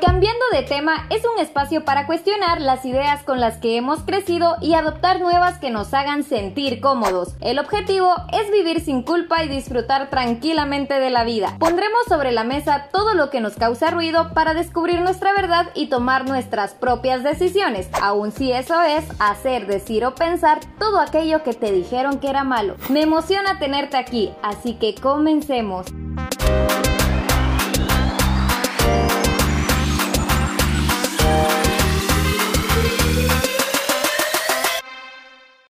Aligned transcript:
Cambiando 0.00 0.44
de 0.52 0.62
tema 0.62 1.06
es 1.10 1.22
un 1.24 1.40
espacio 1.40 1.84
para 1.84 2.06
cuestionar 2.06 2.60
las 2.60 2.84
ideas 2.84 3.22
con 3.22 3.40
las 3.40 3.56
que 3.58 3.76
hemos 3.76 4.00
crecido 4.00 4.56
y 4.60 4.74
adoptar 4.74 5.20
nuevas 5.20 5.58
que 5.58 5.70
nos 5.70 5.94
hagan 5.94 6.22
sentir 6.22 6.80
cómodos. 6.80 7.34
El 7.40 7.58
objetivo 7.58 8.14
es 8.32 8.50
vivir 8.50 8.80
sin 8.80 9.02
culpa 9.02 9.42
y 9.42 9.48
disfrutar 9.48 10.10
tranquilamente 10.10 10.94
de 11.00 11.10
la 11.10 11.24
vida. 11.24 11.56
Pondremos 11.58 12.04
sobre 12.08 12.32
la 12.32 12.44
mesa 12.44 12.88
todo 12.92 13.14
lo 13.14 13.30
que 13.30 13.40
nos 13.40 13.54
causa 13.54 13.90
ruido 13.90 14.34
para 14.34 14.54
descubrir 14.54 15.00
nuestra 15.00 15.32
verdad 15.32 15.68
y 15.74 15.86
tomar 15.86 16.28
nuestras 16.28 16.74
propias 16.74 17.22
decisiones, 17.22 17.88
aun 18.00 18.32
si 18.32 18.52
eso 18.52 18.82
es 18.82 19.04
hacer, 19.18 19.66
decir 19.66 20.04
o 20.04 20.14
pensar 20.14 20.60
todo 20.78 21.00
aquello 21.00 21.42
que 21.42 21.54
te 21.54 21.72
dijeron 21.72 22.18
que 22.18 22.28
era 22.28 22.44
malo. 22.44 22.76
Me 22.90 23.02
emociona 23.02 23.58
tenerte 23.58 23.96
aquí, 23.96 24.32
así 24.42 24.74
que 24.74 24.94
comencemos. 24.94 25.86